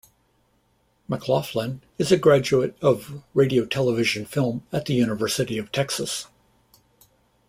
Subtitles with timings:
[1.07, 6.25] McLaughlin is a graduate of Radio-Television-Film at the University of Texas.